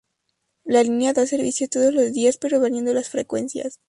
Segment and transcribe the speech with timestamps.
[0.65, 3.77] La línea da servicio todos los días pero variando las frecuencias.